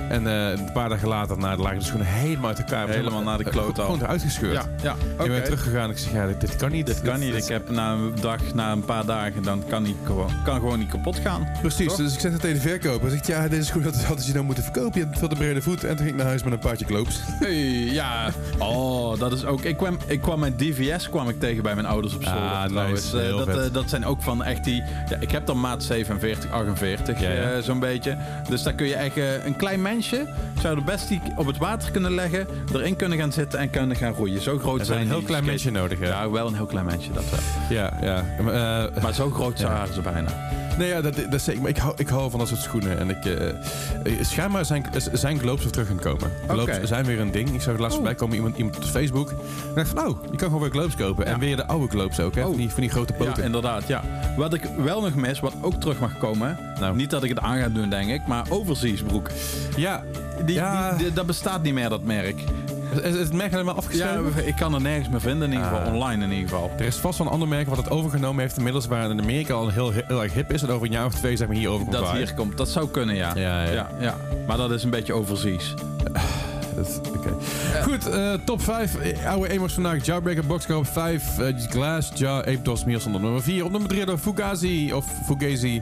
[0.09, 2.87] En eh, een paar dagen later, nou, lagen de schoenen helemaal uit elkaar.
[2.89, 3.85] Helemaal naar de kloot al.
[3.85, 4.53] Gewoon eruit gescheurd.
[4.53, 5.23] Ja, ja.
[5.23, 5.89] Ik ben teruggegaan.
[5.89, 6.85] Ik zeg, ja, dit, dit kan niet.
[6.85, 7.33] Dit kan niet.
[7.35, 10.79] Ik heb na een dag, na een paar dagen, dan kan, niet gewoon, kan gewoon
[10.79, 11.47] niet kapot gaan.
[11.61, 11.97] Precies, Toch?
[11.97, 13.01] dus ik zeg dat tegen de verkoper.
[13.01, 14.99] Hij zegt, ja, deze schoen had- hadden ze nou moeten verkopen.
[14.99, 15.83] Je hebt veel te brede voet.
[15.83, 17.19] En toen ging ik naar huis met een paardje kloops.
[17.39, 17.53] Hey,
[17.91, 18.29] ja.
[18.59, 19.61] Oh, dat is ook.
[19.63, 22.89] Ik kwam, ik kwam mijn DVS kwam ik tegen bij mijn ouders op Ah, zolder.
[22.89, 23.21] nice.
[23.21, 24.83] Eh, dat, eh, dat zijn ook van echt die.
[25.09, 27.51] Ja, ik heb dan maat 47, 48, Ja, ja.
[27.51, 28.17] eh, zo'n beetje.
[28.49, 32.15] Dus daar kun je echt een klein zou de best die op het water kunnen
[32.15, 34.41] leggen, erin kunnen gaan zitten en kunnen gaan roeien.
[34.41, 36.07] Zo groot zijn een heel die klein skate- mensje nodig, hè?
[36.07, 37.39] Ja, wel een heel klein mensje dat wel.
[37.77, 38.25] Ja, ja.
[38.43, 38.53] Maar,
[38.93, 39.67] eh, Maar zo groot Ja.
[39.67, 40.29] waren ze bijna.
[40.77, 41.61] nee, ja, dat, dat is zeker.
[41.61, 42.99] Maar ik hou, ik hou van dat soort schoenen.
[42.99, 43.55] En ik, eh, eh,
[44.21, 46.31] schijnbaar zijn, zijn globes weer terug gaan komen.
[46.47, 47.49] Globes zijn weer een ding.
[47.53, 48.03] Ik zag het laatst Oh.
[48.03, 49.29] voorbij komen iemand, iemand op Facebook.
[49.29, 49.35] En
[49.69, 51.25] ik dacht van, oh, je kan gewoon weer globes kopen.
[51.25, 51.31] Ja.
[51.33, 52.41] En weer de oude globes ook, hè?
[52.41, 52.47] Oh.
[52.47, 53.43] Van, die, van die grote Ja, poten.
[53.43, 54.03] inderdaad, ja.
[54.37, 56.57] Wat ik wel nog mis, wat ook terug mag komen.
[56.79, 56.95] Nou.
[56.95, 59.29] Niet dat ik het aan ga doen, denk ik, maar overseas broek.
[59.85, 60.03] Ja,
[60.45, 60.89] Die, Ja.
[60.89, 62.35] die, die- dat bestaat niet meer, dat merk.
[63.03, 64.47] is, het merk helemaal Ja, afgeschreven?
[64.47, 65.85] ik kan er nergens meer vinden, in ieder geval.
[65.85, 65.93] Ah.
[65.93, 66.71] Online in ieder geval.
[66.77, 69.53] Er is vast wel een ander merk wat het overgenomen heeft inmiddels, waar in Amerika
[69.53, 70.61] al heel, heel erg hip is.
[70.61, 72.69] En over een jaar of twee zeg maar hier over komt Dat hier komt, dat
[72.69, 73.31] zou kunnen, ja.
[73.35, 73.71] Ja, ja.
[73.71, 74.15] ja, ja.
[74.47, 75.73] Maar dat is een beetje overseas.
[76.75, 77.29] Dat- Oké.
[77.83, 78.95] Goed, eh, top 5.
[79.27, 80.05] Oude emos vandaag.
[80.05, 81.39] Jawbreaker, Boxcar 5.
[81.39, 82.87] eh, Glass, Jar, Ape Dos, op
[83.21, 83.65] nummer 4.
[83.65, 85.81] Op nummer 3 door Fugazi of Fugazi.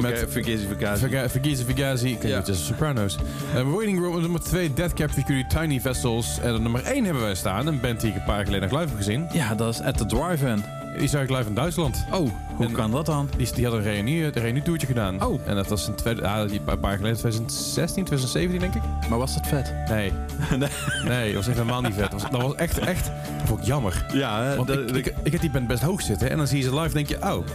[0.00, 1.04] Met Vergeet vergazi.
[1.06, 2.08] Fuga- Fugazi, Fugazi.
[2.12, 2.36] Ik Ja.
[2.36, 3.16] het is Sopranos.
[3.56, 4.72] Uh, Waiting Room op nummer 2.
[4.72, 6.38] Deathcap Security, Tiny Vessels.
[6.42, 7.66] En op nummer 1 hebben wij staan.
[7.66, 9.26] Een band die ik een paar jaar geleden nog live heb gezien.
[9.32, 10.81] Ja, dat is at the drive-in.
[10.98, 12.04] Die zag ik live in Duitsland.
[12.12, 13.28] Oh, hoe En- kan dat dan?
[13.36, 15.24] Die, die had een reunie, een reunie-toertje gedaan.
[15.24, 15.40] Oh.
[15.44, 19.08] En dat was een, tweede, ah, die- een paar jaar geleden, 2016, 2017 denk ik.
[19.08, 19.74] Maar was dat vet?
[19.88, 20.12] Nee.
[20.58, 20.68] Nee.
[21.04, 22.10] Nee, dat was echt helemaal niet vet.
[22.10, 23.04] Dat was, dat was echt, echt,
[23.38, 24.06] dat vond ik jammer.
[24.12, 26.46] Ja, hè, Want dat- ik, ik, ik heb die band best hoog zitten en dan
[26.46, 27.46] zie je ze live en denk je, oh.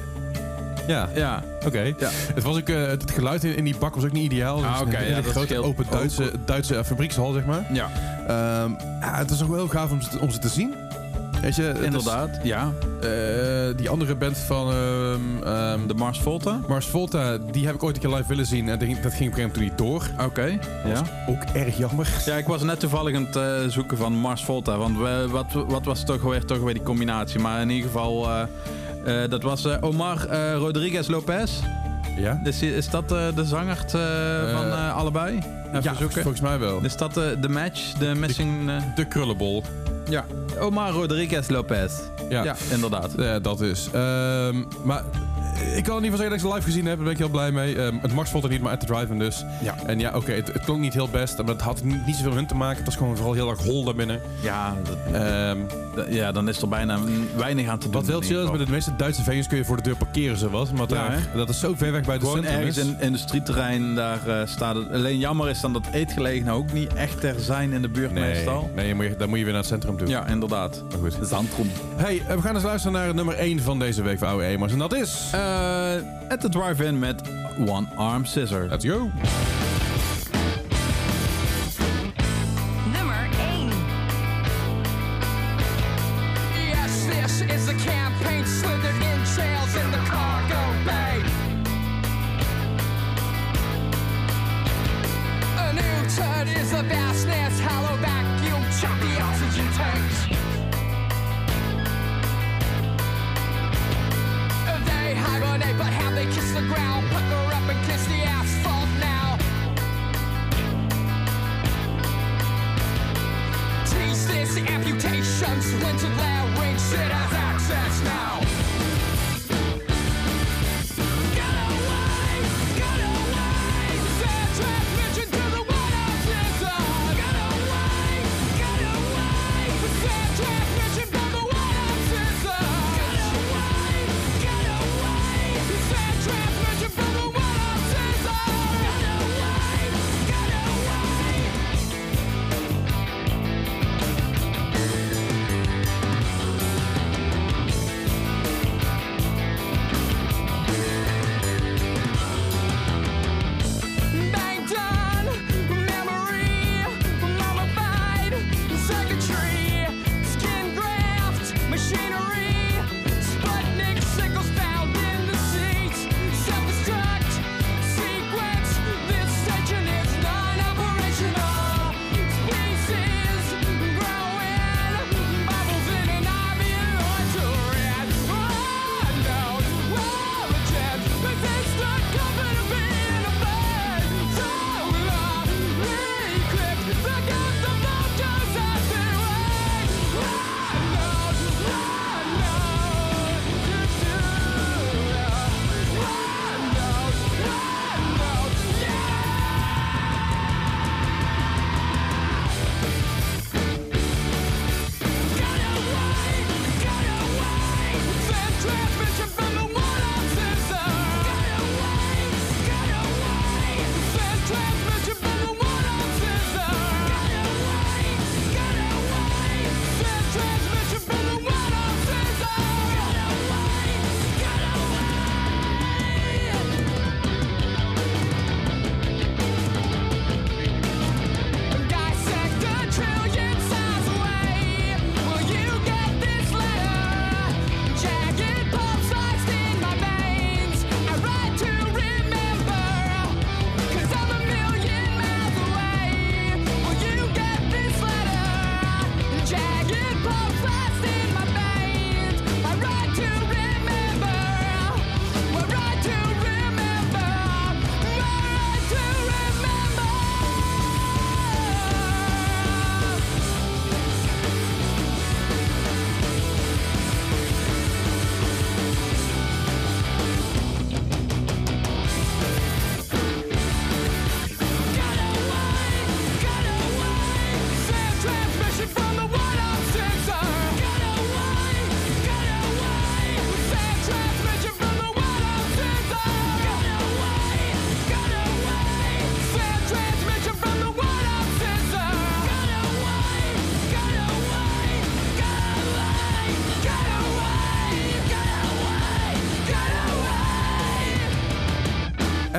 [0.87, 1.43] Ja, ja.
[1.65, 1.81] oké.
[1.81, 2.09] Ja.
[2.33, 4.63] Het, was ook, eh, het geluid in, in die bak was ook niet ideaal.
[4.65, 5.85] Ah, Dus oké, een ja, dat grote scheelt open.
[5.89, 7.65] Duitse, Duitse eh, fabriekshal, zeg maar.
[7.73, 7.89] Ja,
[8.27, 8.71] Ehm,
[9.01, 10.73] ja, het was ook wel heel gaaf om ze, om ze te zien.
[11.47, 12.39] Weet je, is, inderdaad.
[12.43, 13.09] Ja, eh,
[13.77, 16.59] die andere band van ehm, ehm, de Mars Volta.
[16.67, 18.69] Mars Volta, die heb ik ooit een keer live willen zien.
[18.69, 20.09] En dat ging op een gegeven moment toen niet door.
[20.25, 21.03] Oké, ja.
[21.27, 22.07] Ook erg jammer.
[22.25, 24.77] Ja, ik was net toevallig aan het eh, zoeken van Mars Volta.
[24.77, 27.39] Want we, wat, wat was toch weer, toch weer die combinatie?
[27.39, 31.51] Maar in ieder geval, eh, dat was Omar Rodriguez Lopez.
[32.17, 32.39] Ja?
[32.43, 35.37] Is, is dat eh, de zanger eh, van eh, allebei?
[35.67, 36.21] Even ja, zoeken.
[36.21, 36.79] volgens mij wel.
[36.83, 37.91] Is dat eh, de match?
[37.93, 38.69] De missing...
[38.69, 39.63] eh, De krullenbol.
[40.09, 40.25] ja.
[40.59, 41.93] Omar Rodriguez Lopez.
[42.29, 43.11] Ja, Ja, inderdaad.
[43.17, 43.89] Ja, dat is.
[43.93, 45.03] Ehm, maar
[45.61, 46.95] ik kan in ieder geval zeggen dat ik ze live gezien heb.
[46.95, 47.75] Daar ben ik heel blij mee.
[47.81, 49.45] Ehm, het Max vond er niet, maar at the drive dus.
[49.63, 49.75] Ja.
[49.85, 51.37] En ja, oké, het, het klonk niet heel best.
[51.37, 52.75] Maar het had niet, niet zoveel met hun te maken.
[52.77, 54.21] Het was gewoon vooral heel erg hol daarbinnen.
[54.41, 55.57] Ja, dat- Ehm
[56.09, 56.99] ja, dan is er bijna
[57.35, 57.93] weinig aan te doen.
[57.93, 60.37] wat wel chill is, met de meeste Duitse venues kun je voor de deur parkeren
[60.37, 60.71] zowat.
[60.71, 62.83] Maar Ja, daar, dat is zo ver weg bij de Gewoon centrum ergens is.
[62.83, 64.91] in industrieterrein, daar eh, staat het.
[64.91, 68.33] Alleen jammer is dan dat eetgelegen ook niet echt er zijn in de buurt Nee,
[68.33, 68.71] meestal.
[68.75, 70.07] nee moet je, dan moet je weer naar het centrum toe.
[70.07, 70.83] Ja, inderdaad.
[70.89, 70.99] Maar
[71.55, 71.67] goed.
[71.95, 74.71] Hey, eh, we gaan eens luisteren naar nummer 1 van deze week voor oude emos.
[74.71, 75.29] En dat is...
[75.33, 77.21] Eh Eh, at the drive-in met
[77.57, 78.67] One Arm Scissor.
[78.67, 79.11] Let's go.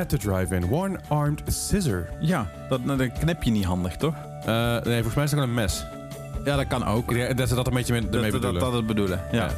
[0.08, 2.08] The drive-in, one-armed scissor.
[2.18, 4.14] Ja, dat, dat knip je niet handig, toch?
[4.44, 5.84] Eh, nee, volgens mij is het gewoon een mes.
[6.44, 7.36] Ja, dat kan ook.
[7.36, 9.20] Dat ze dat een beetje mee, ermee dat, dat, dat het bedoelen.
[9.32, 9.44] Ja.
[9.44, 9.50] Ja.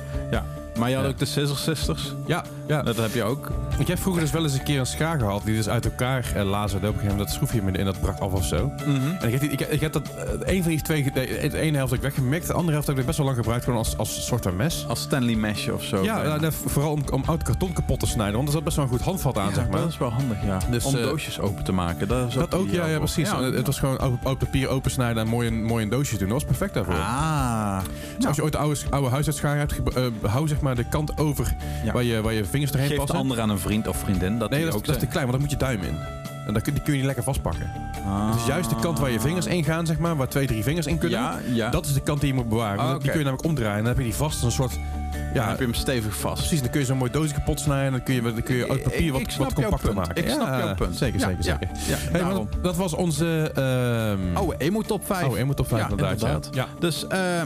[0.81, 2.12] Maar je had ook de Scissor Sisters.
[2.26, 2.83] Ja, ja.
[2.83, 3.51] Dat heb je ook.
[3.78, 6.33] Ik heb vroeger dus wel eens een keer een schaar gehad die dus uit elkaar
[6.35, 6.87] eh, lazerde.
[6.89, 8.72] Op een gegeven moment dat schroefje in dat brak af of zo.
[9.20, 10.03] En ik heb, die- ik, ik heb dat,
[10.43, 12.47] eh, een van die twee, de, de ene helft heb ik weggemikt.
[12.47, 14.85] De andere helft heb ik best wel lang gebruikt gewoon als, als soort van mes.
[14.89, 16.03] Als Stanley Mesh of zo.
[16.03, 16.28] Ja, bijna.
[16.28, 18.35] nou, dat- vooral om, om oud karton kapot te snijden.
[18.35, 19.81] Want er zat best wel een goed handvat aan, Ja, zeg maar.
[19.81, 20.59] Dat is wel handig, ja.
[20.70, 22.09] Dus, Om eh, doosjes open te maken.
[22.09, 23.31] Dat, ook, ja, ja precies.
[23.31, 26.28] En het- was gewoon oud, oud papier opensnijden en mooi een, mooi een doosje doen.
[26.28, 26.95] Dat was perfect daarvoor.
[26.95, 27.78] Ah.
[28.16, 31.18] Dus als je ooit een oude, oude huisartschaar hebt, eh, hou zeg maar de kant
[31.18, 31.55] over
[31.85, 31.93] Ja.
[31.93, 33.16] waar, je, waar je vingers doorheen Geef passen.
[33.18, 34.39] ander aan een vriend of vriendin.
[34.39, 35.97] Dat Nee, dat, is- ook dat is te klein, want dan moet je duim in.
[36.47, 37.71] En dan kun, die kun je niet lekker vastpakken.
[38.07, 38.33] Ah.
[38.33, 40.87] Dus juist de kant waar je vingers in gaan, zeg maar, waar twee, drie vingers
[40.87, 41.18] in kunnen.
[41.21, 41.71] Ja, ja.
[41.71, 42.79] Dat is de kant die je moet bewaren.
[42.85, 42.91] Ah.
[42.91, 43.77] Die kun je namelijk omdraaien.
[43.77, 44.79] En dan heb je die vast als een soort...
[45.35, 46.37] Dan Ja, heb je hem stevig vast.
[46.39, 46.61] precies.
[46.61, 47.85] Dan kun je zo'n mooi doosje kapot snijden.
[47.87, 50.16] En dan kun je, dan kun je uit papier wat, wat compacter maken.
[50.24, 50.97] Ik snap jouw punt.
[50.97, 51.68] Zeker, zeker, zeker.
[51.89, 53.51] ja, Hey, maar dat was onze...
[53.55, 55.26] ehm Oh, Emo Top 5.
[55.26, 56.12] Oh, Emo Top 5 Ja, inderdaad.
[56.20, 56.49] inderdaad.
[56.53, 56.66] Ja.
[56.78, 57.43] Dus eh,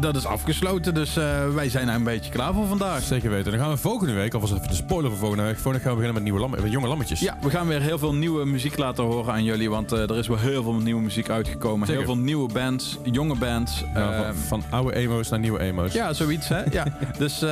[0.00, 0.94] dat is afgesloten.
[0.94, 3.02] Dus eh, wij zijn er een beetje klaar voor vandaag.
[3.02, 3.50] Zeker weten.
[3.52, 5.52] Dan gaan we volgende week, alvast even de spoiler voor volgende week.
[5.54, 7.20] Volgende week gaan we beginnen met, nieuwe lam met jonge lammetjes.
[7.20, 9.70] Ja, we gaan weer heel veel nieuwe muziek laten horen aan jullie.
[9.70, 11.86] Want eh, er is wel heel veel nieuwe muziek uitgekomen.
[11.86, 12.02] Zeker.
[12.04, 13.84] Heel veel nieuwe bands, jonge bands.
[13.94, 15.92] Ja, van, van oude emo's naar nieuwe emo's.
[15.92, 16.62] ja, zoiets hè.
[16.70, 16.84] Ja.
[17.22, 17.48] Dus eh,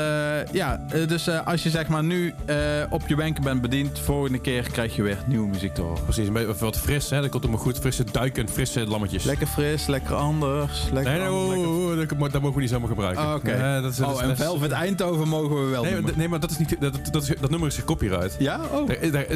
[0.52, 2.56] ja, eh, dus eh, als je zeg maar nu eh,
[2.90, 6.02] op je wenken bent bediend, volgende keer krijg je weer nieuwe muziek te horen.
[6.04, 7.20] Precies, een beetje wat fris, hè?
[7.20, 7.78] Dat komt allemaal goed.
[7.78, 9.24] Frisse duiken, frisse lammetjes.
[9.24, 10.82] Lekker fris, lekker anders.
[10.92, 13.24] Lekker Nee, nee, anders, oh, lekker- oh, oh, dat, dat mogen we niet zomaar gebruiken.
[13.24, 13.80] Ah, Oké.
[13.82, 16.40] Dat is- dat is- oh, en dat Velvet Eindhoven mogen we wel Nee, nee, maar
[16.40, 18.36] dat, is niet, dat, dat, is- dat nummer is gecopyright.
[18.38, 18.60] Ja?
[18.72, 18.88] Oh.
[18.88, 19.26] Daar- daar-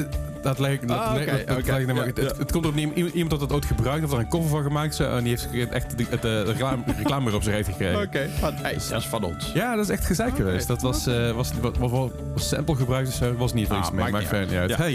[0.42, 2.38] dat lijkt dat, Ah, oké, dat- dat lijkt ja, het, ja.
[2.38, 4.94] het komt op neer, iemand had het ooit gebruikt of er een cover van gemaakt
[4.94, 8.00] zo, en die heeft echt de, het, reclame, reclame weer op zich heeft gekregen.
[8.02, 9.50] Oké, van- hey, dat is van ons.
[9.54, 10.66] Ja, dat is echt gezeik geweest.
[10.66, 11.90] Dat was, eh was, was,
[12.34, 13.34] was, sample gebruikt of zo.
[13.36, 14.10] Was niet Ah, iets mee.
[14.10, 14.70] maakt verder niet uit.
[14.70, 14.76] Ja.
[14.76, 14.94] Hey,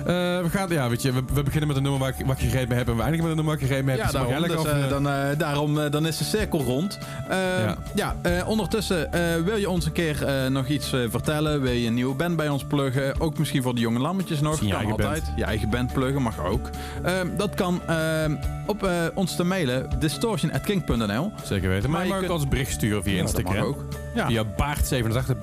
[0.00, 2.42] eh, we gaan, ja, weet je, we, we beginnen met een nummer waar ik, waar
[2.42, 3.98] ik heb en we eindigen met een nummer waar ik gegrepen heb.
[3.98, 6.98] Ja, Dus daarom, dus, eh, dan, eh, daarom eh, dan is de cirkel rond.
[7.28, 7.76] Eh, Ja.
[7.94, 11.60] ja, eh, ondertussen eh, wil je ons een keer eh, nog iets eh, vertellen?
[11.62, 13.20] Wil je een nieuwe band bij ons pluggen?
[13.20, 14.60] Ook misschien voor de jonge lammetjes nog.
[14.60, 15.22] Je kan altijd.
[15.36, 16.70] Je eigen band pluggen mag ook.
[17.02, 17.96] Eh, dat kan eh,
[18.66, 21.32] op eh, ons te mailen distortion.king.nl.
[21.44, 21.90] Zeker weten.
[21.90, 23.56] Maar, Maar je je mag ook kunt- als bericht sturen via Ja, dat Instagram.
[23.56, 23.84] mag ook.
[24.14, 24.26] Ja.
[24.26, 25.38] Via Baart87,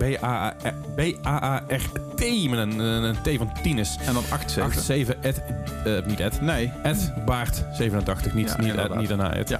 [0.95, 3.97] B-A-A-R-T, met een, T van Tienes.
[4.05, 4.83] En dan 87.
[4.83, 5.41] 87, at,
[5.85, 6.71] eh, niet at, Nee.
[6.83, 8.89] at Baart87, niet, Ja, niet, inderdaad.
[8.89, 9.49] at, niet daarna at.
[9.49, 9.59] Ja.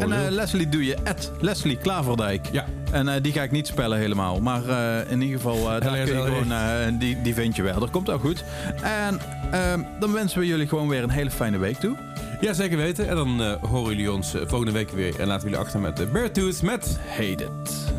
[0.00, 0.30] En eh.
[0.30, 2.48] Leslie doe je at Leslie Klaverdijk.
[2.52, 2.64] Ja.
[2.92, 4.40] En eh, die ga ik niet spellen helemaal.
[4.40, 4.62] Maar
[5.08, 6.24] in ieder geval, daar kun je LSLE.
[6.44, 7.80] gewoon, die, die vind je wel.
[7.80, 8.44] Dat komt wel goed.
[8.82, 9.20] En
[9.50, 11.96] ehm, dan wensen we jullie gewoon weer een hele fijne week toe.
[12.40, 13.08] Ja, zeker weten.
[13.08, 15.20] En dan horen jullie ons volgende week weer.
[15.20, 16.98] En laten we jullie achter met de Beartooth met...
[17.16, 17.98] Hate it.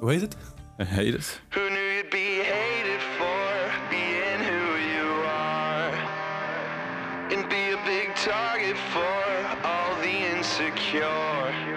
[0.00, 0.36] Hoe heet het?
[0.78, 1.40] I hate it.
[1.50, 4.62] Who knew you'd be hated for being who
[4.94, 5.92] you are?
[7.30, 9.22] And be a big target for
[9.62, 11.69] all the insecure.